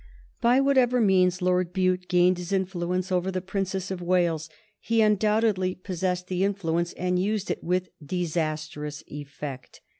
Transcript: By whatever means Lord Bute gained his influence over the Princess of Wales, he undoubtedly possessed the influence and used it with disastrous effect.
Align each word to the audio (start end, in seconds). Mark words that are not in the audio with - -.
By 0.41 0.59
whatever 0.59 0.99
means 0.99 1.43
Lord 1.43 1.73
Bute 1.73 2.07
gained 2.07 2.39
his 2.39 2.51
influence 2.51 3.11
over 3.11 3.29
the 3.29 3.39
Princess 3.39 3.91
of 3.91 4.01
Wales, 4.01 4.49
he 4.79 4.99
undoubtedly 4.99 5.75
possessed 5.75 6.25
the 6.25 6.43
influence 6.43 6.91
and 6.93 7.19
used 7.21 7.51
it 7.51 7.63
with 7.63 7.89
disastrous 8.03 9.03
effect. 9.05 9.81